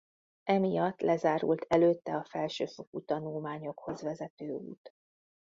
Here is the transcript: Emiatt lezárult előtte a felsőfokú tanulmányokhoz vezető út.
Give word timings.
Emiatt 0.43 1.01
lezárult 1.01 1.65
előtte 1.67 2.15
a 2.15 2.23
felsőfokú 2.23 3.05
tanulmányokhoz 3.05 4.01
vezető 4.01 4.49
út. 4.49 4.93